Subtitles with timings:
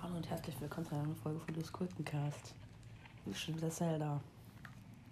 [0.00, 2.54] Hallo und herzlich willkommen zu einer neuen Folge von Diskultencast.
[3.26, 4.20] Wie schon wieder Zelda.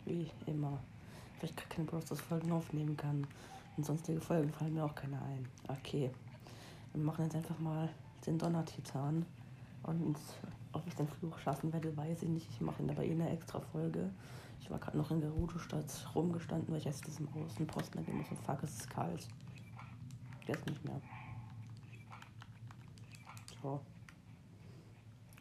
[0.07, 0.79] Wie immer.
[1.41, 2.05] Weil ich gar keine Bros.
[2.21, 3.27] Folgen aufnehmen kann.
[3.77, 5.47] Und sonstige Folgen fallen mir auch keine ein.
[5.69, 6.11] Okay.
[6.95, 7.89] Wir machen jetzt einfach mal
[8.27, 9.27] den Donner-Titan.
[9.83, 10.17] Und
[10.73, 12.49] ob ich den Fluch schaffen werde, weiß ich nicht.
[12.51, 14.11] Ich mache ihn aber eh eine extra Folge.
[14.63, 18.31] Ich war gerade noch in Gerudo-Stadt rumgestanden, weil ich jetzt diesem Außenposten gehen muss.
[18.31, 19.29] Und fuck, es ist kalt.
[20.47, 21.01] Jetzt nicht mehr.
[23.63, 23.81] So.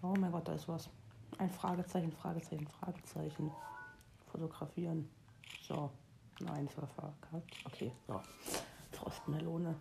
[0.01, 0.89] Oh mein Gott, da ist was.
[1.37, 3.51] Ein Fragezeichen, Fragezeichen, Fragezeichen.
[4.31, 5.09] Fotografieren.
[5.67, 5.89] So.
[6.41, 7.13] Nein, Surfer.
[7.65, 8.21] Okay, so.
[8.91, 9.75] Frostmelone.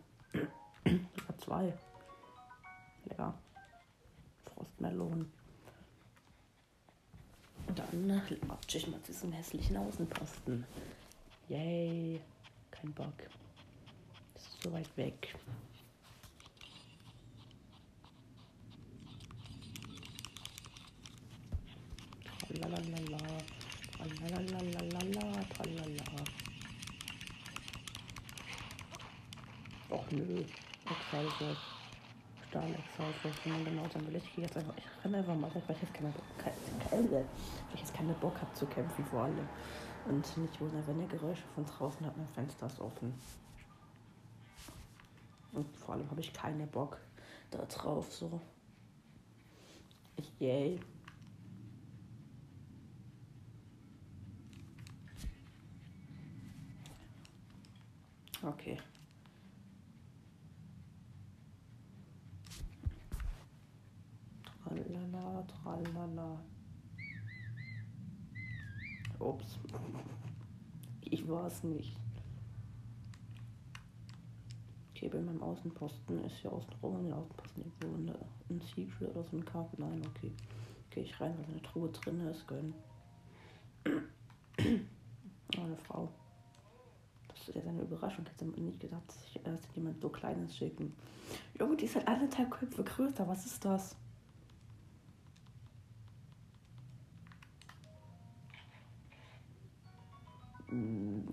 [0.85, 1.73] Sogar zwei.
[3.05, 3.35] Lecker.
[4.45, 5.33] Frostmelonen.
[7.75, 10.65] Dann latsche ich mal diesen hässlichen Außenposten.
[11.49, 12.21] Yay.
[12.71, 13.15] Kein Bock.
[14.61, 15.35] So weit weg.
[22.49, 23.19] Tralalala.
[29.91, 30.45] Och nö.
[30.87, 31.57] Exalted.
[32.49, 33.45] Stahl Exalted.
[33.45, 34.75] Wenn man genau dann will ich jetzt einfach.
[34.77, 36.13] Ich renne einfach mal, weil ich jetzt keine,
[36.91, 37.25] keine,
[37.75, 39.49] ich jetzt keine Bock habe zu kämpfen vor allem.
[40.07, 43.15] Und nicht wundern, wenn ihr Geräusche von draußen habt, mein Fenster ist offen.
[45.59, 47.01] Und vor allem habe ich keine Bock
[47.51, 48.41] da drauf, so.
[50.39, 50.79] Yay.
[58.41, 58.79] Okay.
[64.63, 66.41] Tralala, tralala.
[69.19, 69.59] Ups.
[71.01, 72.08] Ich war es nicht.
[74.99, 78.19] Okay, bei meinem Außenposten ist ja außenrum an den Außenposten irgendwo eine,
[78.51, 79.77] ein Secret oder so ein Karten.
[79.81, 80.33] Nein, okay.
[80.91, 82.49] Gehe ich rein, weil eine Truhe drin ist.
[82.49, 82.75] Gönn.
[83.87, 83.91] Oh,
[85.57, 86.09] eine Frau.
[87.29, 88.25] Das ist jetzt eine Überraschung.
[88.25, 89.05] Ich hätte nicht gedacht,
[89.45, 90.93] dass ich jemand so Kleines schicken.
[91.61, 93.29] Junge, die ist halt anderthalb Köpfe größer.
[93.29, 93.97] Was ist das?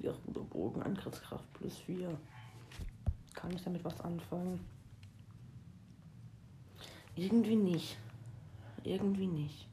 [0.01, 0.13] Ja,
[0.51, 2.16] Bogen, Angriffskraft plus 4.
[3.35, 4.59] Kann ich damit was anfangen?
[7.16, 7.97] Irgendwie nicht.
[8.84, 9.68] Irgendwie nicht.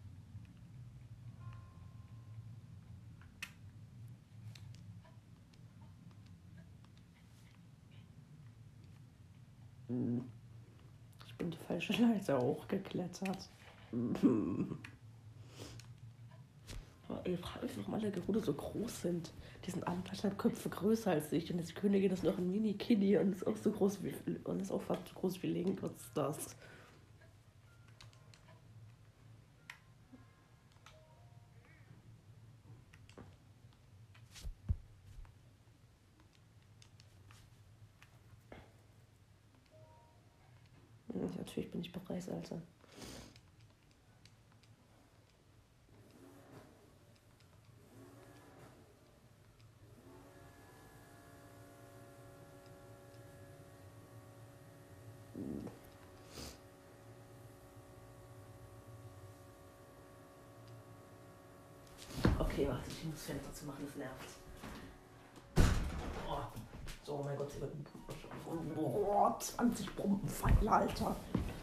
[9.88, 10.24] Hm.
[11.26, 13.48] Ich bin die falsche Leiter hochgeklettert.
[17.24, 19.32] Ich frage mich, warum alle Gerudo so groß sind.
[19.64, 21.52] Die sind alle anderthalb Köpfe größer als ich.
[21.52, 24.14] Und die Königin ist noch ein Mini-Kiddy und ist auch so groß wie
[24.44, 25.82] und ist auch fast so groß wie Link.
[25.82, 26.56] Was ist das?
[41.36, 42.62] Natürlich bin ich bereit, Alter.
[62.62, 64.28] Okay, warte, ich muss Fenster zu machen, das nervt.
[66.28, 66.38] Oh,
[67.02, 67.50] so, oh mein Gott,
[68.76, 71.16] oh, 20 Bombenpfeile, Alter.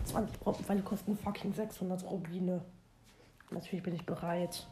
[0.03, 2.65] 20 Bombenpfeile kosten fucking 600 Rubine.
[3.49, 4.67] Natürlich bin ich bereit.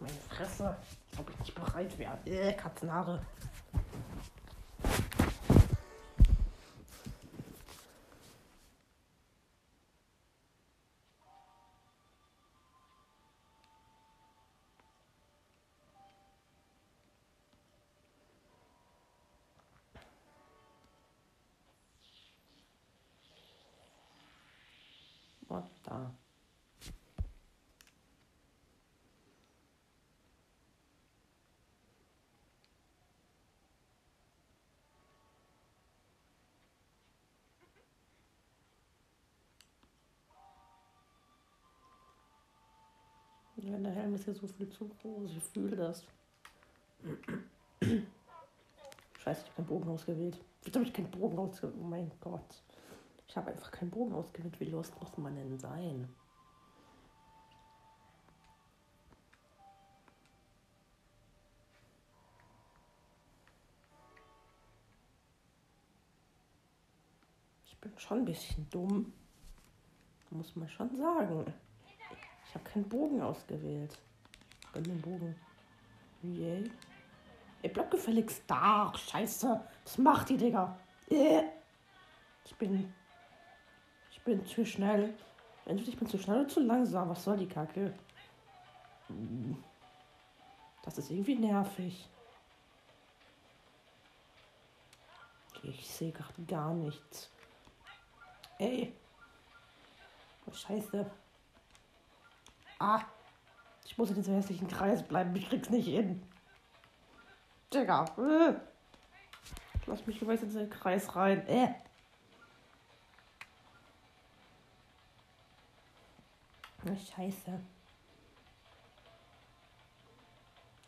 [0.00, 0.68] Meine Fresse,
[1.10, 2.18] als ob ich nicht bereit wäre.
[2.24, 3.20] Äh, Katzenhaare.
[43.64, 45.30] Ja, der Helm ist ja so viel zu groß.
[45.36, 46.04] Ich fühle das.
[49.18, 50.38] Scheiße, ich habe keinen Bogen ausgewählt.
[50.64, 51.76] Jetzt habe ich keinen Bogen ausgewählt.
[51.80, 52.62] Oh mein Gott.
[53.26, 54.60] Ich habe einfach keinen Bogen ausgewählt.
[54.60, 56.08] Wie lost muss man denn sein?
[67.84, 69.12] bin schon ein bisschen dumm.
[70.30, 71.52] Muss man schon sagen.
[72.54, 73.98] Ich habe keinen Bogen ausgewählt.
[74.76, 75.34] Den Bogen.
[76.22, 76.70] Yay.
[77.62, 78.92] Ey, bleib gefälligst da.
[78.96, 79.60] Scheiße.
[79.82, 80.78] Was macht die, Digga?
[81.10, 81.42] Äh.
[82.44, 82.94] Ich bin.
[84.12, 85.14] Ich bin zu schnell.
[85.66, 87.08] Entweder ich bin zu schnell oder zu langsam.
[87.08, 87.92] Was soll die Kacke?
[90.84, 92.08] Das ist irgendwie nervig.
[95.64, 97.28] Ich sehe gerade gar nichts.
[98.58, 98.94] Ey.
[100.46, 101.10] Oh, scheiße.
[102.78, 103.02] Ah.
[103.84, 105.34] Ich muss in diesem hässlichen Kreis bleiben.
[105.36, 106.22] Ich krieg's nicht hin.
[107.72, 108.04] Digga.
[108.18, 108.54] Äh.
[109.86, 111.46] Lass mich jeweils in den Kreis rein.
[111.46, 111.74] Äh.
[116.86, 117.60] Oh, scheiße.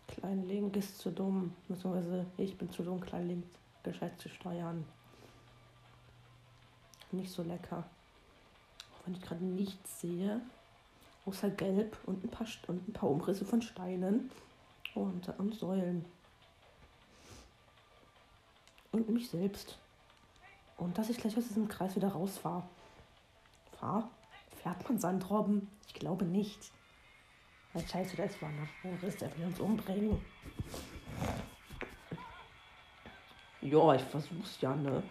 [0.09, 1.55] Klein Link ist zu dumm.
[1.69, 3.44] Beziehungsweise ich bin zu dumm, Klein Link
[3.82, 4.87] gescheit zu steuern.
[7.12, 7.85] Nicht so lecker.
[8.93, 10.41] Auch wenn ich gerade nichts sehe,
[11.26, 14.31] außer Gelb und ein paar, und ein paar Umrisse von Steinen
[14.94, 16.05] und, und Säulen.
[18.93, 19.78] Und mich selbst.
[20.78, 22.64] Und dass ich gleich aus diesem Kreis wieder rausfahre.
[23.78, 24.11] Fahr?
[24.62, 25.69] Fährt man Sandrobben?
[25.87, 26.73] Ich glaube nicht.
[27.72, 30.25] Weil scheiße, das war ein Riss, der will uns umbringen.
[33.61, 35.02] Ja, ich versuch's ja, ne?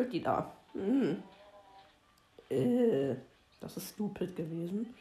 [0.00, 0.52] Brabbelt die da?
[0.72, 1.22] Hm.
[2.48, 3.14] Äh,
[3.60, 4.94] das ist stupid gewesen.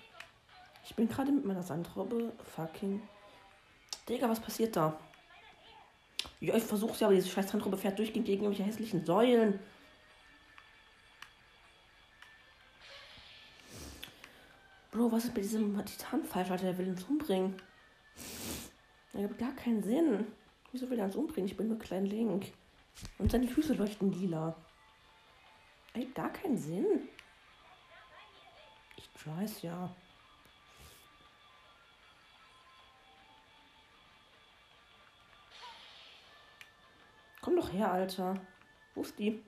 [0.83, 3.01] Ich bin gerade mit meiner Sandrobbe fucking.
[4.07, 4.99] Digga, was passiert da?
[6.41, 9.59] Ja, ich versuch's ja, aber diese scheiß Sandrobbe fährt durchgehend gegen irgendwelche hässlichen Säulen.
[14.91, 16.65] Bro, was ist mit diesem Titan falsch, Alter?
[16.65, 17.55] Der will uns umbringen.
[19.13, 20.27] Er gibt gar keinen Sinn.
[20.71, 21.49] Wieso will er uns umbringen?
[21.49, 22.51] Ich bin nur klein Link.
[23.17, 24.55] Und seine Füße leuchten lila.
[25.93, 27.09] Ey, gar keinen Sinn.
[28.95, 29.93] Ich weiß ja.
[37.41, 38.39] Komm doch her, Alter.
[38.93, 39.43] Wo ist die?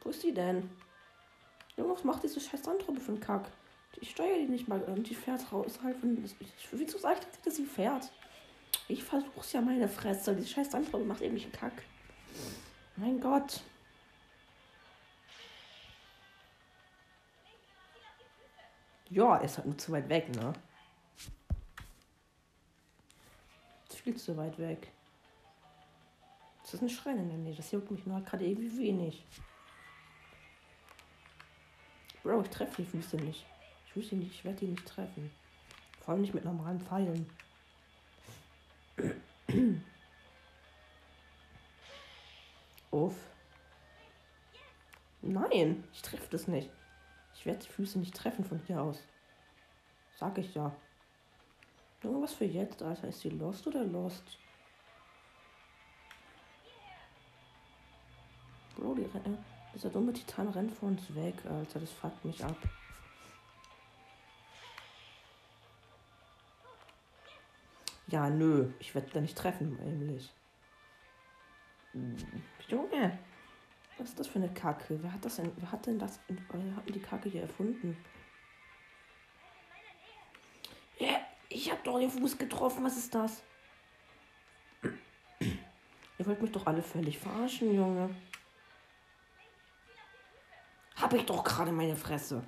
[0.00, 0.70] Wo ist die denn?
[1.76, 3.50] Junge, was macht diese scheiß Sandrobbe für einen Kack?
[4.00, 6.24] Ich steuere die nicht mal und die fährt raus halt von.
[6.72, 8.10] Wieso sag ich, dass sie fährt?
[8.88, 10.34] Ich versuch's ja meine Fresse.
[10.36, 11.82] Diese scheiß Sandrobbe macht eben nicht einen Kack.
[12.96, 13.62] Mein Gott.
[19.10, 20.52] Ja, ist halt nur zu weit weg, ne?
[24.06, 24.92] Viel zu weit weg.
[26.62, 27.56] Das ist ein Schrein in der Nähe.
[27.56, 29.24] Das juckt mich nur gerade irgendwie wenig.
[32.22, 33.44] Bro, ich treffe die Füße nicht.
[33.88, 35.32] Ich wüsste nicht, ich werde die nicht treffen.
[36.00, 37.28] Vor allem nicht mit normalen Pfeilen.
[42.96, 43.14] Uff.
[45.20, 46.70] Nein, ich treffe das nicht.
[47.34, 49.02] Ich werde die Füße nicht treffen von hier aus.
[50.14, 50.74] Sag ich ja.
[52.02, 53.08] Irgendwas für jetzt, Alter.
[53.08, 54.38] Ist sie lost oder lost?
[58.76, 59.44] Bro, die Rennen.
[59.74, 61.80] Dieser dumme Titan rennt vor uns weg, Alter.
[61.80, 62.56] Das fuckt mich ab.
[68.06, 68.72] Ja, nö.
[68.78, 70.32] Ich werde da nicht treffen, nämlich.
[72.68, 73.18] Junge.
[73.98, 75.02] Was ist das für eine Kacke?
[75.02, 77.96] Wer hat das denn, wer hat denn das, wer hat die Kacke hier erfunden?
[80.98, 82.84] Ja, ich hab doch den Fuß getroffen.
[82.84, 83.42] Was ist das?
[86.18, 88.10] Ihr wollt mich doch alle völlig verarschen, Junge.
[90.96, 92.42] Hab ich doch gerade meine Fresse.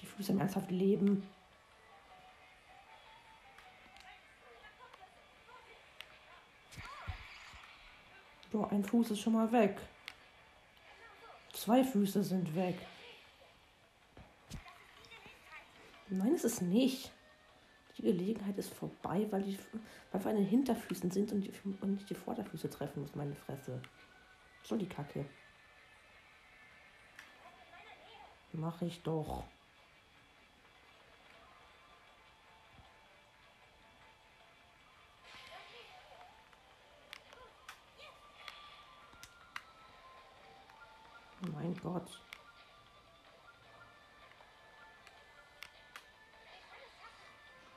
[0.00, 1.28] Die Füße im ernsthaft leben.
[8.58, 9.80] Boah, ein Fuß ist schon mal weg.
[11.52, 12.74] Zwei Füße sind weg.
[16.08, 17.12] Nein, es ist nicht.
[17.96, 19.56] Die Gelegenheit ist vorbei, weil, die,
[20.10, 23.36] weil wir an den Hinterfüßen sind und, die, und nicht die Vorderfüße treffen muss, meine
[23.36, 23.80] Fresse.
[24.64, 25.24] So die Kacke.
[28.52, 29.44] Mach ich doch.
[41.82, 42.20] Gott.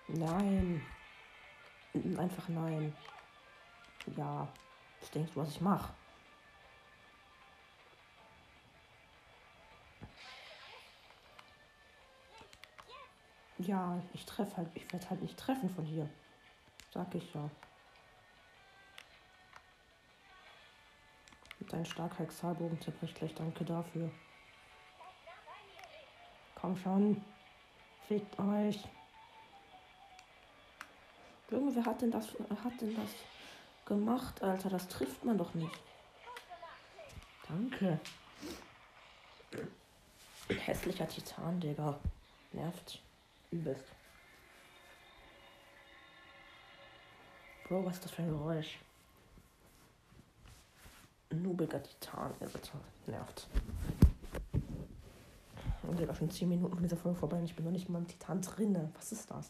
[0.08, 0.86] Nein.
[2.18, 2.96] Einfach nein.
[4.18, 4.48] Ja.
[5.02, 5.94] ich denke, was ich mache?
[13.58, 14.70] Ja, ich treffe halt.
[14.74, 16.10] Ich werde halt nicht treffen von hier.
[16.92, 17.50] Sag ich ja.
[21.70, 24.10] Deinem Starkheitszahlbogen zerbricht gleich, danke dafür.
[26.56, 27.24] Komm schon.
[28.08, 28.80] Fickt euch.
[31.50, 32.28] Junge, wer hat denn das,
[32.64, 33.10] hat denn das
[33.86, 34.70] gemacht, Alter?
[34.70, 35.80] Das trifft man doch nicht.
[37.48, 38.00] Danke.
[40.48, 42.00] Hässlicher Titan, Digga.
[42.52, 43.02] Nervt.
[43.52, 43.86] Übelst.
[47.68, 48.78] Bro, was ist das für ein Geräusch?
[51.34, 52.72] Nubiger Titan, bitte.
[53.08, 53.48] Nervt.
[55.84, 58.00] Und Digga, schon 10 Minuten von dieser Folge vorbei und ich bin noch nicht mal
[58.00, 58.92] im Titan drinne.
[58.96, 59.50] Was ist das?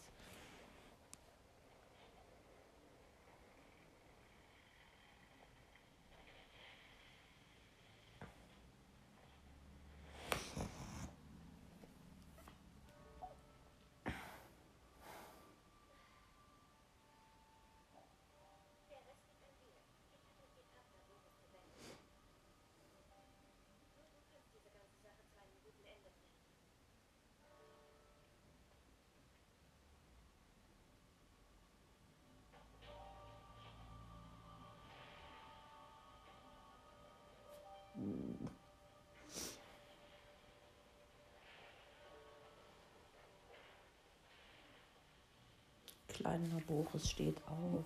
[46.12, 47.84] Kleiner Boris steht auf.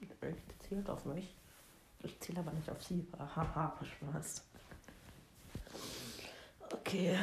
[0.00, 1.36] Ich zählt auf mich.
[2.02, 3.06] Ich zähle aber nicht auf sie.
[3.18, 4.44] Haha, Spaß.
[6.72, 7.18] Okay.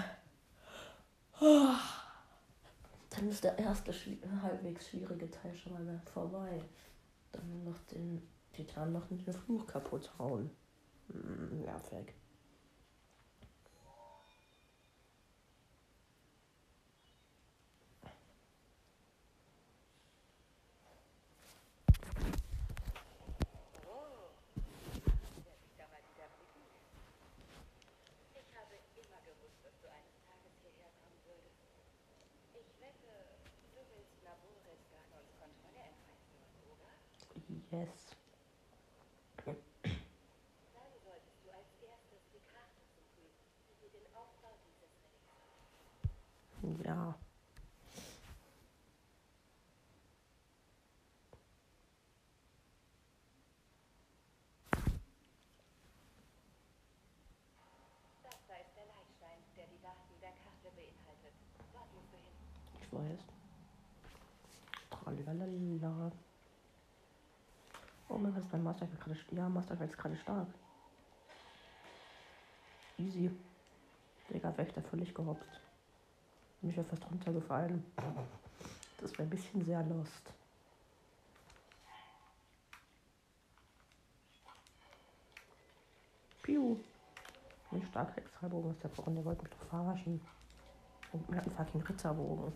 [1.39, 3.93] Dann ist der erste
[4.41, 6.61] halbwegs schwierige Teil schon mal vorbei.
[7.31, 10.51] Dann noch den Titan noch den Fluch kaputt hauen.
[11.07, 12.13] Hm, nervig.
[37.73, 38.13] Yes.
[39.45, 39.53] Ja.
[39.53, 39.91] Das
[40.71, 43.31] da ist der Leitstein, der die Daten der Karte beinhaltet.
[46.03, 46.79] Dort musst du hin.
[62.81, 63.19] Ich weiß.
[64.89, 66.11] Tralalala.
[68.09, 70.47] Oh mein Gott, ist mein Master gerade Ja, Master ist gerade stark.
[72.97, 73.31] Easy.
[74.29, 75.62] Digga, Wächter völlig gehopst.
[76.63, 77.83] Mich wäre fast runtergefallen.
[78.97, 80.33] Das wäre ein bisschen sehr lost.
[86.41, 86.77] Piu.
[87.71, 90.21] Ein starker Extrabogen ist der Bogen, der wollte mich doch verarschen.
[91.11, 92.53] Und mir hat einen fucking Ritterbogen.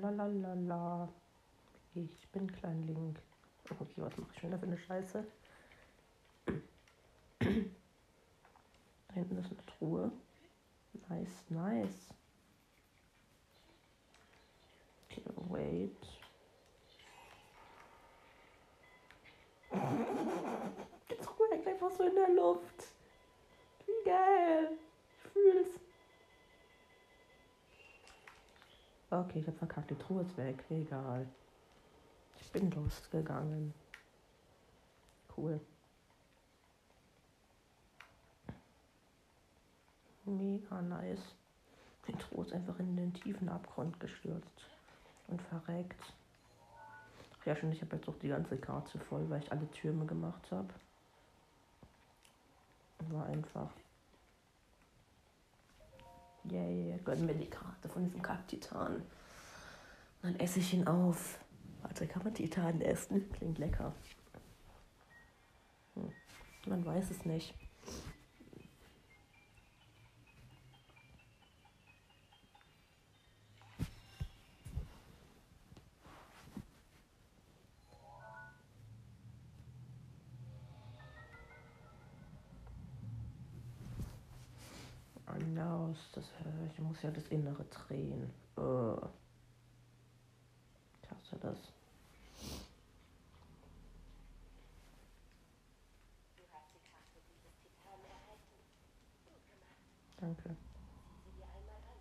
[0.00, 1.08] Lalalala.
[1.94, 3.20] Ich bin Klein Link.
[3.80, 5.26] Okay, was mache ich schon da für eine Scheiße?
[9.26, 10.12] Hinten ist eine Truhe.
[11.08, 12.14] Nice, nice.
[15.10, 15.96] Okay, wait.
[21.10, 22.84] Die Truhe hängt einfach so in der Luft.
[23.86, 24.70] Wie geil.
[25.08, 25.80] Ich fühl's.
[29.10, 29.90] Okay, ich hab verkackt.
[29.90, 30.64] Die Truhe ist weg.
[30.70, 31.26] Egal.
[32.40, 33.74] Ich bin losgegangen.
[35.36, 35.60] Cool.
[40.26, 41.34] Mega nice.
[42.08, 44.66] Die Truhe ist einfach in den tiefen Abgrund gestürzt
[45.28, 46.00] und verreckt.
[47.40, 50.04] Ach ja, schon, ich habe jetzt auch die ganze Karte voll, weil ich alle Türme
[50.04, 50.68] gemacht habe.
[53.08, 53.70] War einfach.
[56.44, 59.02] Yay, gönnen wir die Karte von diesem Kack-Titan.
[60.22, 61.38] Dann esse ich ihn auf.
[61.82, 63.30] Warte, kann man Titan essen?
[63.32, 63.92] Klingt lecker.
[65.94, 66.12] Hm.
[66.66, 67.54] Man weiß es nicht.
[85.96, 86.24] Anders, das,
[86.72, 88.30] ich muss ja das Innere drehen.
[88.56, 88.92] Das.
[97.62, 98.58] Titanen erhalten.
[99.24, 99.76] Gut gemacht.
[100.18, 100.48] Danke.
[100.48, 102.00] Sieh sie dir einmal an.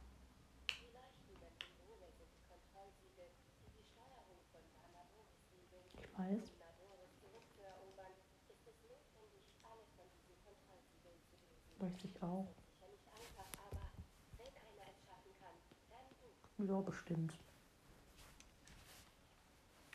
[16.67, 17.33] Ja, bestimmt.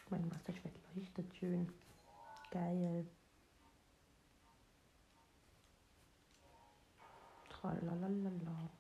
[0.08, 1.68] Mein Masterschwert leuchtet schön.
[2.52, 3.04] Geil.
[7.48, 8.70] Tralalala.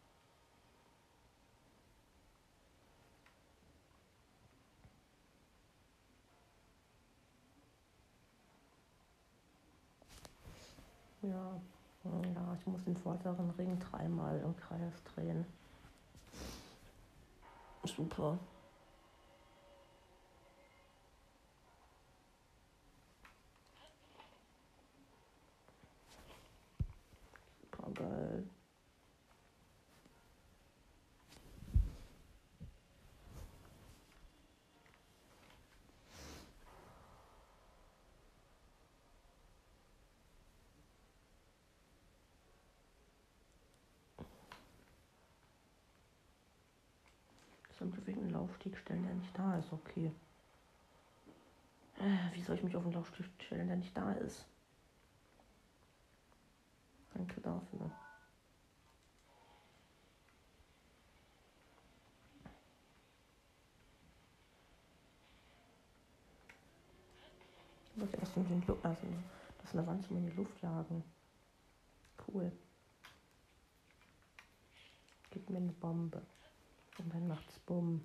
[11.22, 11.60] Ja,
[12.04, 15.44] ja, ich muss den vorderen Ring dreimal im Kreis drehen.
[17.84, 18.38] Super.
[27.62, 28.46] Super geil.
[47.78, 50.12] Sollte wegen den Laufsteg stellen, der nicht da ist, okay.
[51.98, 54.46] Äh, Wie soll ich mich auf den Laufsteg stellen, der nicht da ist?
[57.14, 57.90] Danke dafür.
[67.92, 69.06] Ich muss erst in den Lu also
[69.62, 71.04] das eine Wand in die Luft jagen.
[72.26, 72.50] Cool.
[75.30, 76.22] Gib mir eine Bombe.
[76.98, 78.02] Und dann macht's Bumm.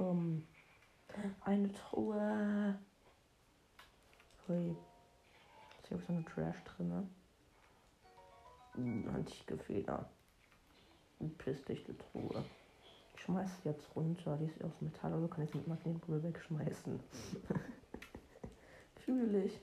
[0.00, 0.46] Bumm.
[1.44, 2.78] Eine Truhe.
[4.48, 4.70] Hui.
[4.70, 7.06] Ist hier so eine Trash drin.
[9.14, 10.08] Antike Feder.
[11.20, 12.42] Eine pissdichte Truhe.
[13.14, 14.38] Ich schmeiß sie jetzt runter.
[14.38, 16.98] Die ist aus Metall, also kann ich sie mit Magnetbrühe wegschmeißen.
[19.04, 19.60] Fühle ich.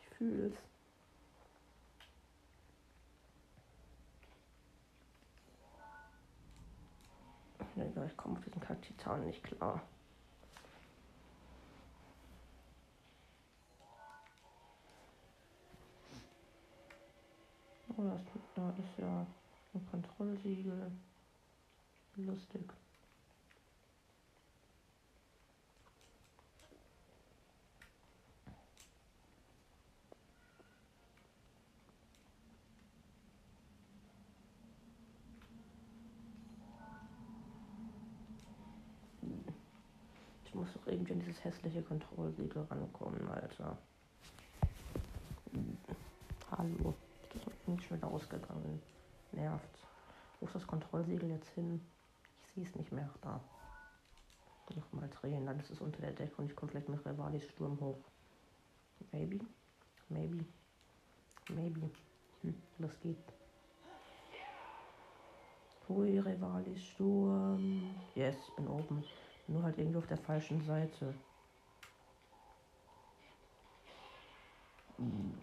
[0.00, 0.56] Ich fühl's.
[7.80, 9.82] Egal, ich komme auf diesen Kack-Titan nicht klar.
[17.96, 19.26] Oh, das, da ist ja
[19.74, 20.92] ein Kontrollsiegel.
[22.16, 22.72] Lustig.
[40.44, 43.76] Ich muss doch irgendwie an hässliche Kontrollsiegel rankommen, Alter.
[46.50, 46.94] Hallo.
[47.34, 48.82] Ist das nicht schon wieder ausgegangen?
[49.32, 49.78] Nervt.
[50.40, 51.80] Wo ist das Kontrollsiegel jetzt hin?
[52.42, 53.08] Ich sehe es nicht mehr.
[53.22, 53.40] Da.
[54.76, 57.78] Nochmal drehen, dann ist es unter der Decke und ich komme vielleicht mit Revalis Sturm
[57.80, 57.98] hoch.
[59.10, 59.40] Maybe.
[60.08, 60.44] Maybe.
[61.48, 61.90] Maybe.
[62.42, 63.16] Hm, was geht?
[65.88, 67.96] Hui, Revalis Sturm.
[68.14, 69.04] Yes, bin oben.
[69.48, 71.14] Nur halt irgendwie auf der falschen Seite.
[74.98, 75.34] Hm,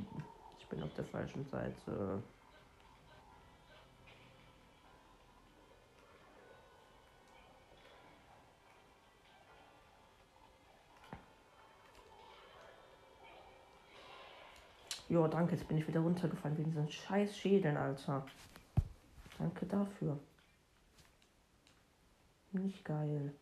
[0.67, 2.21] Ich bin auf der falschen Seite.
[15.07, 18.27] Jo, danke, jetzt bin ich wieder runtergefallen wegen diesen scheiß Schädeln, Alter.
[19.37, 20.19] Danke dafür.
[22.51, 23.33] Nicht geil.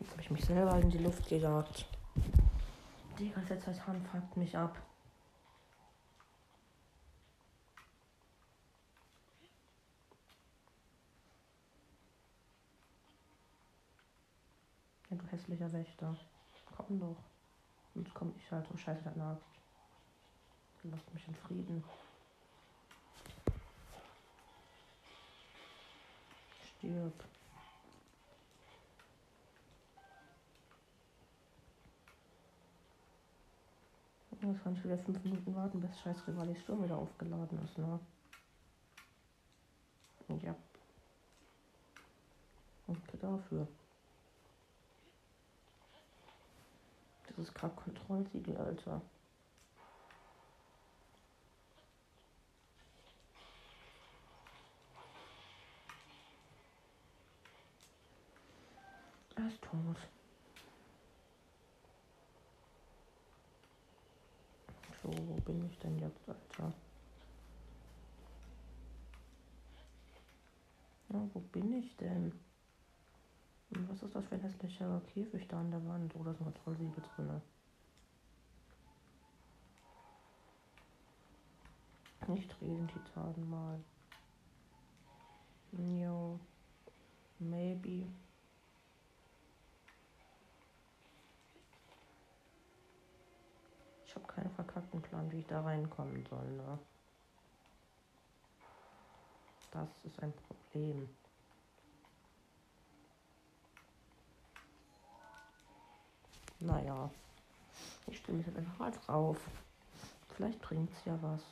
[0.00, 1.86] Jetzt habe ich mich selber in die Luft gejagt.
[3.18, 4.76] Digga, der Titan fuckt mich ab.
[15.08, 16.14] Ja, du hässlicher Wächter.
[16.76, 17.16] Komm doch.
[17.94, 18.66] Sonst komm ich halt.
[18.70, 19.42] Oh, scheiße, der nagt.
[20.82, 21.84] Lasst mich in Frieden.
[26.78, 27.24] Stirb.
[34.40, 37.98] Jetzt kann ich wieder fünf Minuten warten, bis scheiß Rivalis Sturm wieder aufgeladen ist, ne?
[40.42, 40.54] Ja.
[42.86, 43.66] Danke dafür.
[47.26, 49.02] Das ist gerade Kontrollsiegel, Alter.
[59.36, 60.17] Er ist tot.
[65.08, 66.70] So, wo bin ich denn jetzt, Alter?
[71.08, 72.30] Ja, wo bin ich denn?
[73.70, 76.14] Was ist das für ein hässlicher Käfig da an der Wand?
[76.14, 77.40] Oh, da ist eine Trollsiegel drin.
[82.26, 83.80] Nicht Riesentitan mal.
[85.72, 86.38] Jo.
[87.38, 88.06] Maybe.
[94.08, 94.87] Ich habe keinen verkackten
[95.18, 96.78] Plan, wie ich da reinkommen soll, ne?
[99.72, 101.08] Das ist ein Problem.
[106.60, 107.10] Naja,
[108.06, 109.38] ich stelle mich jetzt einfach mal drauf.
[110.36, 111.42] Vielleicht bringt es ja was.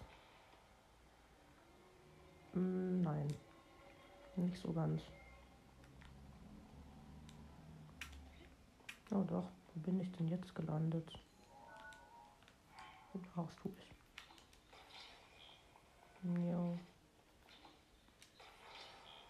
[2.53, 3.35] Hm, nein,
[4.37, 5.03] nicht so ganz.
[9.11, 11.26] Oh doch, wo bin ich denn jetzt gelandet?
[13.17, 13.95] Wo brauchst du ich?
[16.23, 16.79] Jo.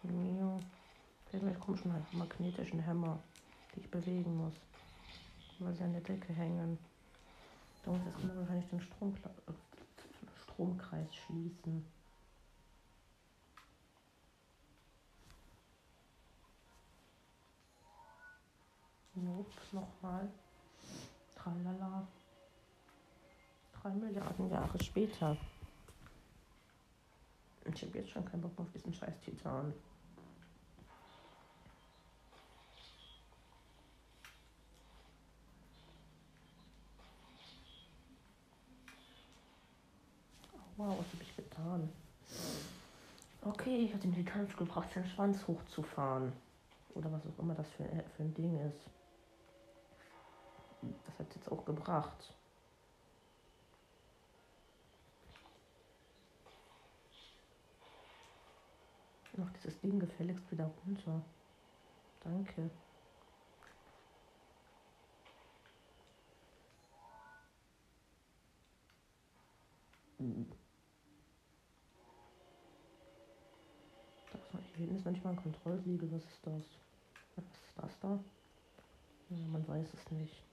[0.03, 0.59] Jo.
[1.31, 3.23] Irgendwelche komischen magnetischen Hämmer,
[3.73, 4.55] die ich bewegen muss.
[5.59, 6.77] Weil sie an der Decke hängen.
[7.83, 9.15] Da muss ich wahrscheinlich den Strom,
[10.43, 11.85] Stromkreis schließen.
[19.15, 20.29] Nope, nochmal.
[21.35, 21.76] Tralala.
[23.87, 25.37] Drei Milliarden Jahre später.
[27.73, 29.73] Ich habe jetzt schon keinen Bock mehr auf diesen scheiß Titan.
[40.75, 41.89] Wow, was habe ich getan?
[43.41, 46.33] Okay, ich mir die Tanz gebracht, seinen Schwanz hochzufahren.
[46.93, 48.89] Oder was auch immer das für, für ein Ding ist.
[51.05, 52.36] Das hat jetzt auch gebracht.
[59.37, 61.21] Noch dieses Ding gefälligst wieder runter.
[62.23, 62.71] Danke.
[74.31, 76.11] Da ist, hier hinten ist noch nicht mal ein Kontrollsiegel.
[76.11, 76.63] Was ist das?
[77.35, 78.19] Was ist das da?
[79.29, 80.46] Ja, man weiß es nicht.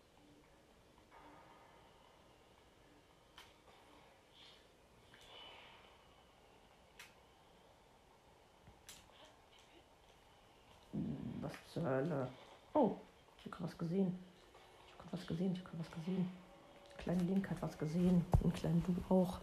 [11.44, 12.26] Was zur Hölle?
[12.72, 12.96] Oh,
[13.36, 14.18] ich habe was gesehen.
[14.86, 16.30] Ich habe was gesehen, ich habe was gesehen.
[16.96, 18.24] Kleine Link hat was gesehen.
[18.40, 19.40] Und kleinen Du auch.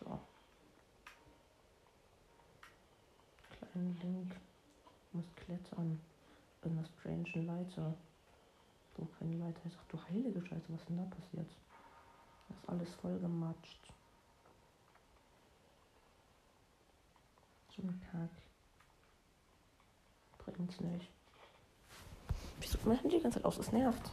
[0.00, 0.20] So.
[3.58, 4.36] Kleinen Link.
[5.12, 5.98] Muss klettern.
[6.62, 7.94] In einer strange Leiter.
[8.98, 9.60] So, keine Leiter.
[9.64, 11.50] Ich sag, du heilige Scheiße, was ist denn da passiert?
[12.56, 13.80] Das ist alles voll gematscht.
[17.78, 18.30] Ein Kack.
[20.38, 21.10] Bringt's nicht.
[22.58, 23.58] Wieso Handy die ganze Zeit aus?
[23.58, 24.10] Es nervt.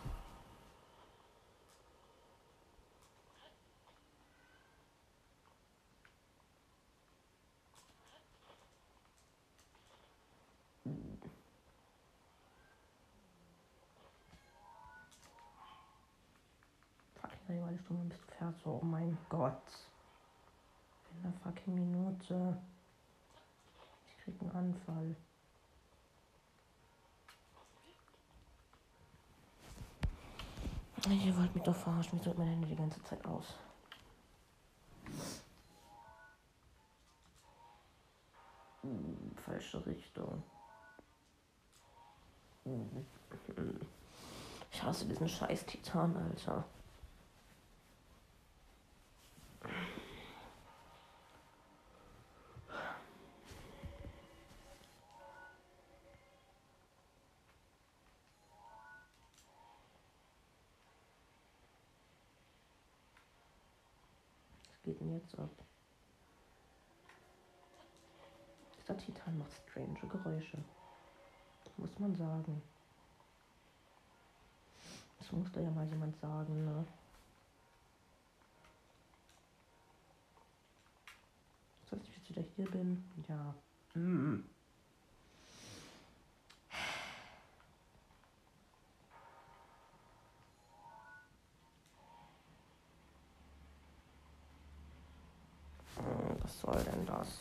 [17.15, 17.79] Fucking eine
[18.53, 18.65] Fertig.
[18.65, 19.61] Oh mein Gott.
[21.11, 22.57] In einer fucking Minute.
[24.07, 25.15] Ich krieg einen Anfall.
[31.09, 32.19] Ihr wollt mich doch verarschen.
[32.19, 33.55] Wieso hat mein Handy die ganze Zeit aus?
[38.81, 40.41] Hm, falsche Richtung.
[42.63, 43.05] Hm.
[44.71, 46.65] Ich hasse diesen scheiß Titan, Alter.
[65.39, 65.49] Ab?
[68.79, 70.57] Dieser Titan macht strange Geräusche.
[71.77, 72.61] Muss man sagen.
[75.19, 76.85] Das muss da ja mal jemand sagen, ne?
[81.89, 83.03] Dass ich jetzt wieder hier bin?
[83.27, 83.55] Ja.
[83.93, 84.43] Mm.
[96.43, 96.47] Mm.
[96.47, 97.39] soll denn das?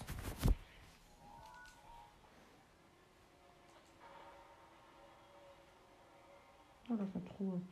[6.88, 7.62] Oh, das ist eine Truhe.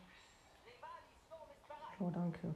[1.98, 2.54] Oh, danke.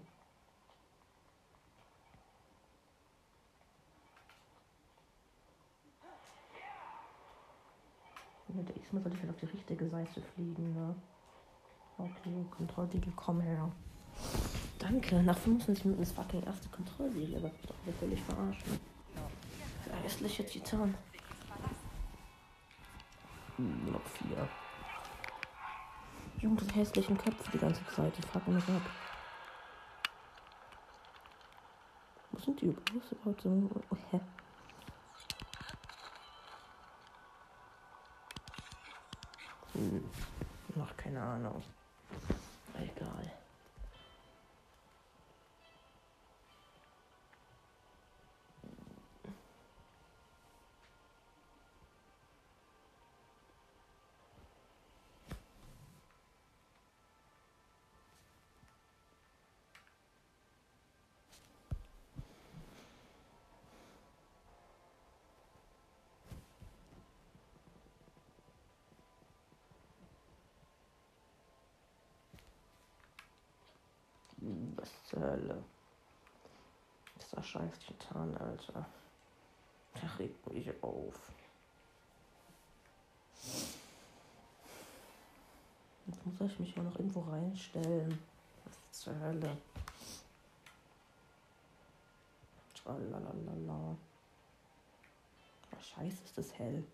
[8.95, 10.95] X-Mal sollte ich halt auf die richtige Seite fliegen, ne?
[11.99, 13.73] Okay, Kontrollsiegel, komm her.
[14.85, 18.79] Danke, nach 25 Minuten ist fucking erste Kontrollsiegel, aber ich doch völlig verarschen.
[19.87, 20.95] Der hässliche Titan.
[23.57, 24.47] Hm, noch vier.
[26.39, 28.83] Junge, diese hässlichen Köpfe die ganze Zeit, die fucken mich ab.
[32.33, 33.71] Wo sind die überhaupt so?
[33.91, 34.21] Oh, hä?
[39.73, 40.05] Hm,
[40.75, 41.63] noch keine Ahnung.
[42.75, 43.33] Egal.
[74.77, 75.63] Was zur Hölle?
[77.21, 78.87] Dieser scheiß Titan, Alter.
[79.95, 81.15] Der regt mich auf.
[86.07, 88.19] Jetzt muss ich mich auch noch irgendwo reinstellen.
[88.65, 89.57] Was zur Hölle?
[92.75, 93.97] Tralalala.
[95.73, 96.85] Oh, scheiße, ist das hell.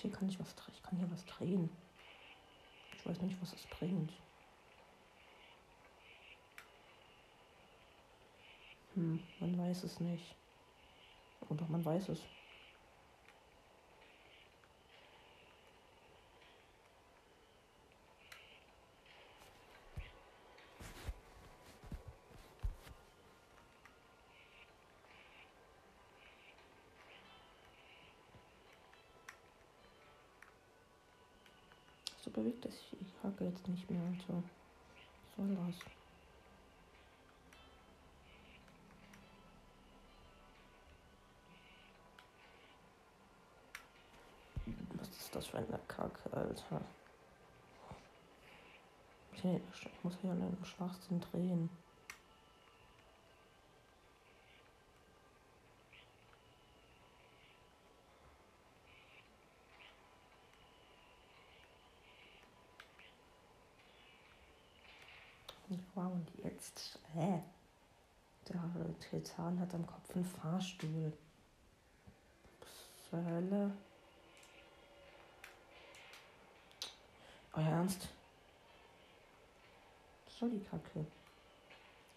[0.00, 0.54] Hier kann ich was.
[0.72, 1.68] Ich kann hier was drehen.
[2.96, 4.12] Ich weiß nicht, was es bringt.
[8.94, 10.36] Hm, man weiß es nicht.
[11.48, 12.20] Oder man weiß es.
[32.20, 33.00] So bewegt es sich.
[33.00, 34.02] Ich hake jetzt nicht mehr.
[34.02, 34.42] Also,
[35.22, 35.84] was soll das?
[44.94, 46.80] Was ist das für eine Kacke, Alter?
[49.32, 51.70] Okay, ich muss hier an einem Schwachsinn drehen.
[65.94, 66.28] Wow, und
[66.68, 67.42] jetzt, hä?
[68.48, 68.60] Der
[69.00, 71.12] Titan hat am Kopf einen Fahrstuhl.
[73.10, 73.72] Was Hölle?
[77.52, 78.08] Euer Ernst?
[80.24, 81.04] Was soll die Kacke?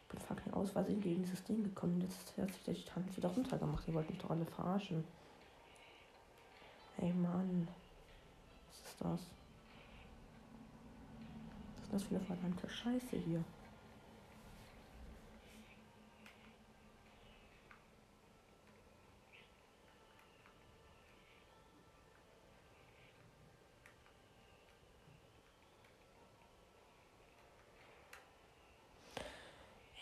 [0.04, 2.02] Ich bin fucking aus Versehen gegen dieses Ding gekommen.
[2.02, 3.88] Jetzt hat sich der Titan wieder runtergemacht.
[3.88, 5.04] Ihr wollt mich doch alle verarschen.
[6.98, 7.68] Ey Mann.
[8.70, 9.22] Was ist das?
[11.76, 13.44] Was ist das für eine verdammte Scheiße hier?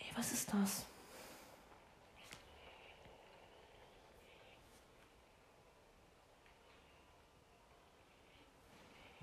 [0.02, 0.86] Ey, was ist das?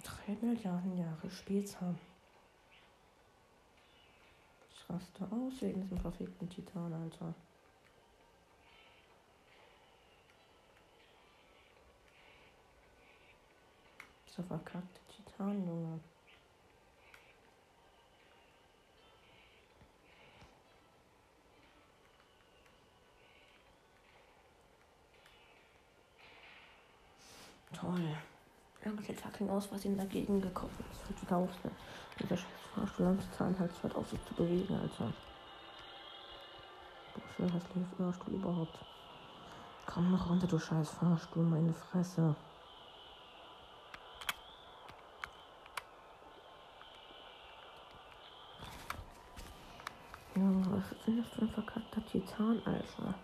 [0.03, 1.95] Drei Milliarden Jahre später.
[4.71, 7.35] Ich raste aus wegen diesem verfickten Titan, Alter.
[14.29, 16.01] Dieser verkackte Titan, Junge.
[27.73, 28.17] Toll.
[28.85, 31.09] Irgendwie fucking aus, was ihm dagegen gekommen ist.
[31.09, 31.71] Hört wieder auf, ne?
[32.21, 35.13] Dieser scheiß Fahrstuhl am Zahnhals hört auf, sich zu bewegen, Alter.
[37.15, 38.79] Boah, schön hässlicher Fahrstuhl überhaupt.
[39.87, 42.37] Komm noch runter, du scheiß Fahrstuhl, meine Fresse.
[50.35, 53.15] Ja, was ist denn das für ein verkackter Titan, Alter?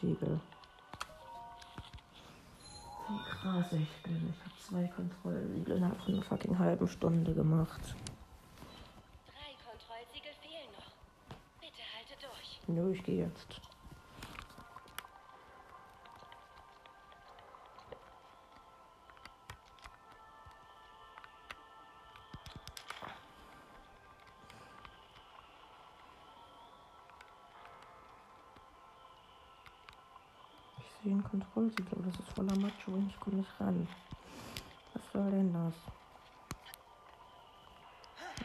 [0.00, 0.14] Wie
[3.30, 4.32] krass ich bin.
[4.32, 7.80] Ich habe zwei Kontrollsiegel von einer fucking halben Stunde gemacht.
[9.26, 10.92] Drei Kontrollsiegel fehlen noch.
[11.60, 12.60] Bitte halte durch.
[12.68, 13.60] Nö, ich gehe jetzt.
[31.30, 33.86] Ich aber das ist voller Macho und ich komme nicht ran.
[34.94, 35.74] Was soll denn das?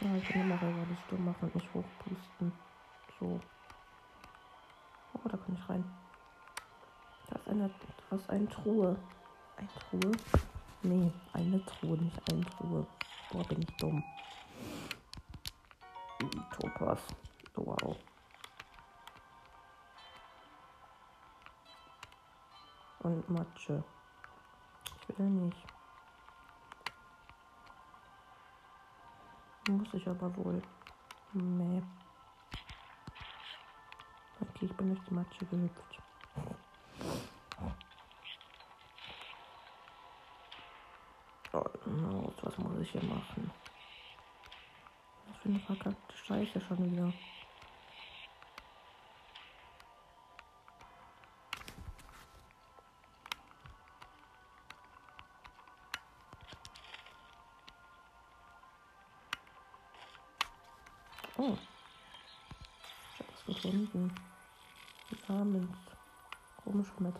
[0.01, 2.51] Ja, ich kann immer alles stumm machen und nicht hochpusten.
[3.19, 3.39] So.
[5.13, 5.85] Oh, da kann ich rein.
[7.29, 7.69] Da ist eine,
[8.09, 8.97] da ist eine Truhe.
[9.55, 10.11] Eine Truhe?
[10.81, 12.85] Nee, eine Truhe, nicht eine Truhe.
[13.31, 14.03] Boah, bin ich dumm.
[16.59, 16.99] Topas.
[17.55, 17.95] Wow.
[23.03, 23.83] Und Matsche.
[25.07, 25.57] Ich will nicht.
[29.69, 30.61] Muss ich aber wohl.
[31.33, 31.83] Nee.
[34.39, 36.01] Okay, ich bin durch die Matsche gehüpft.
[41.53, 43.51] Oh no, was muss ich hier machen?
[45.27, 47.13] Was für eine verkackte Scheiße schon wieder.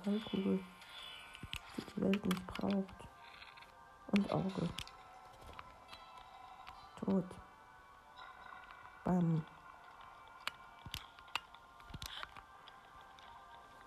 [0.06, 0.60] Metallkugel,
[1.78, 2.74] die die Welt nicht braucht.
[4.12, 4.70] Und Auge.
[7.00, 7.26] Tot.
[9.04, 9.44] Bam.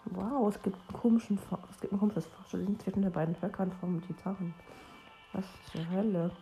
[0.07, 1.39] Wow, es gibt einen komischen,
[1.71, 4.55] es gibt ein komisches Verstellen zwischen den beiden Höckern vom Gitarren.
[5.33, 6.35] Was zur Hölle?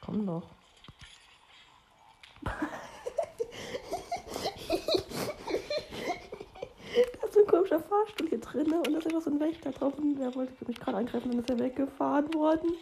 [0.00, 0.48] Komm doch.
[7.74, 10.52] Komischer Fahrstuhl hier drin und da ist einfach so ein Wächter drauf und der wollte
[10.66, 12.72] mich gerade angreifen und ist er weggefahren worden.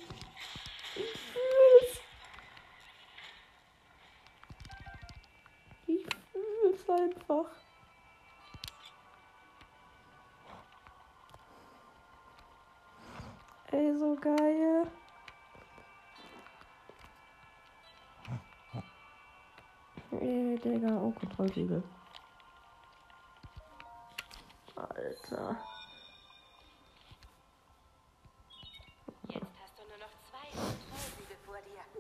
[5.87, 7.47] Ich fühl's einfach.
[13.71, 14.87] Ey, so geil.
[20.21, 21.83] Ey, Digga, oh, Kontrollsiegel.
[25.03, 25.57] Dir.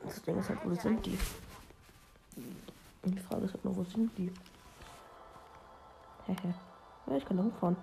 [0.04, 1.18] Das Ding ist halt, wo sind die?
[3.02, 4.32] Und die Frage ist halt nur, wo sind die?
[6.26, 6.54] Hehe.
[7.06, 7.76] Ja, ich kann da hochfahren.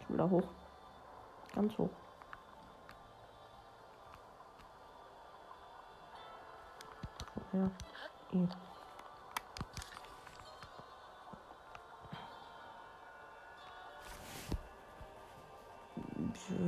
[0.00, 0.48] Ich will da hoch.
[1.54, 1.90] Ganz hoch.
[7.52, 7.70] Ja.
[8.32, 8.48] I.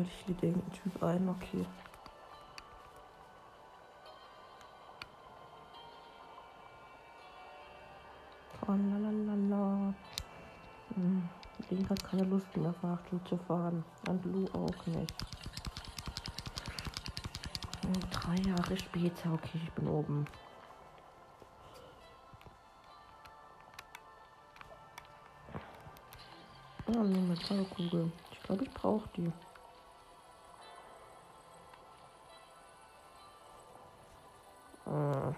[0.02, 1.66] Ich ich liebe irgendeinen Typ ein, okay.
[8.66, 9.94] Oh, lalalala.
[10.94, 11.28] Hm.
[11.68, 13.84] Link hat keine Lust mehr, Fahrstuhl zu fahren.
[14.08, 15.14] Und Lou auch nicht.
[17.82, 20.26] Hm, Drei Jahre später, okay, ich bin oben.
[26.86, 28.10] Ah, eine Metallkugel.
[28.32, 29.30] Ich glaube, ich brauche die.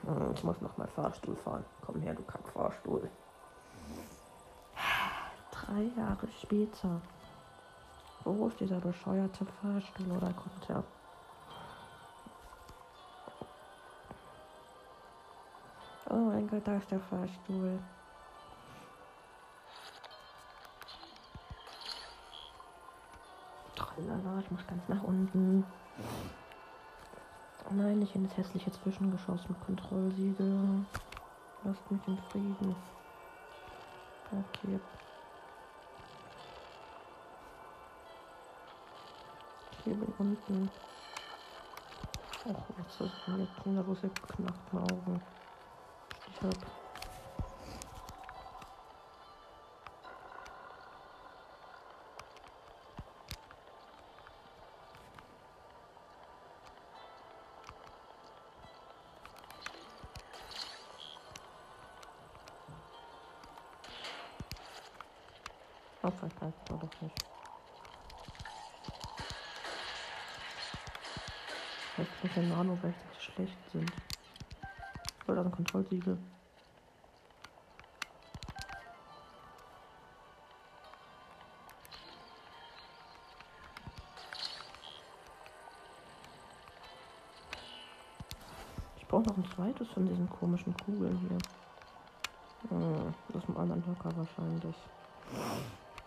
[0.03, 1.65] Mhm, Ich muss noch mal Fahrstuhl fahren.
[1.85, 3.09] Komm her, du Kackfahrstuhl.
[5.51, 7.01] Drei Jahre später.
[8.25, 10.85] Wo ist dieser bescheuerte Fahrstuhl oder kommt er?
[16.11, 17.79] Oh mein Gott, da ist der Fahrstuhl.
[23.75, 25.65] Tralala, ich muss ganz nach unten.
[27.75, 30.85] Nein, nicht in das hässliche Zwischengeschoss mit Kontrollsiegel.
[31.65, 32.77] Lasst mich in Frieden.
[34.31, 34.79] Okay.
[39.85, 40.71] Hier bin unten.
[42.45, 45.23] Och, jetzt ist mir Kinder, wo sie geknackten Augen.
[46.29, 46.82] Ich hab.
[66.99, 68.93] Vielleicht reicht es aber doch nicht.
[71.95, 73.93] Vielleicht muss der Nano richtig schlecht sind.
[75.27, 76.19] Oder ein Kontrollsiegel.
[88.97, 91.39] Ich brauche noch ein zweites von diesen komischen Kugeln hier.
[92.71, 94.77] Hm, aus dem anderen Höcker wahrscheinlich.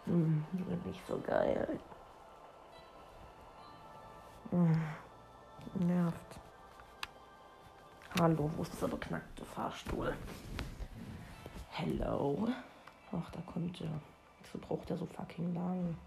[0.06, 0.46] Hm,
[0.86, 1.80] nicht so geil.
[4.52, 4.80] Hm,
[5.74, 6.40] nervt.
[8.20, 10.16] Hallo, wo ist dieser beknackte Fahrstuhl?
[11.72, 12.48] Hello.
[13.12, 14.00] Ach, da kommt er.
[14.42, 15.98] Wieso braucht er so fucking lang?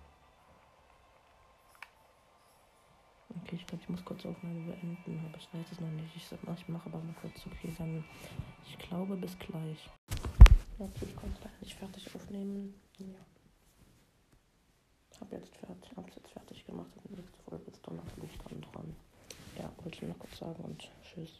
[3.42, 6.16] Okay, ich glaube, ich muss kurz Aufnahme beenden, aber ich weiß es noch nicht.
[6.16, 8.04] Ich, ich mache aber mal kurz okay, dann
[8.64, 9.90] ich glaube bis gleich.
[10.78, 12.74] Ja, ich konnte nicht fertig aufnehmen.
[12.98, 13.37] Ja.
[15.30, 18.96] Hab jetzt fertig, hab's jetzt fertig gemacht und nächste Folge ist dann natürlich dann dran.
[19.58, 21.38] Ja, wollte ich nur kurz sagen und tschüss.